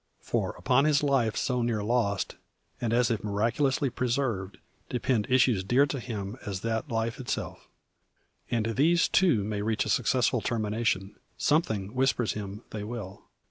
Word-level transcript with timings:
For 0.23 0.53
upon 0.57 0.85
his 0.85 1.03
life 1.03 1.37
so 1.37 1.61
near 1.61 1.83
lost, 1.83 2.35
and 2.81 2.91
as 2.91 3.11
if 3.11 3.23
miraculously 3.23 3.91
preserved, 3.91 4.57
depend 4.89 5.27
issues 5.29 5.63
dear 5.63 5.85
to 5.85 5.99
him 5.99 6.37
as 6.43 6.61
that 6.61 6.89
life 6.89 7.19
itself. 7.19 7.67
And 8.49 8.65
these, 8.77 9.07
too, 9.07 9.43
may 9.43 9.61
reach 9.61 9.85
a 9.85 9.89
successful 9.89 10.41
termination; 10.41 11.17
some 11.37 11.61
thing 11.61 11.93
whispers 11.93 12.33
him 12.33 12.63
they 12.71 12.83
will. 12.83 13.25